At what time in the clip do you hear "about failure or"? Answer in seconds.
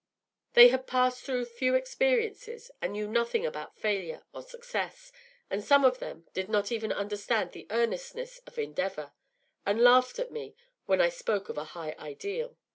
3.45-4.41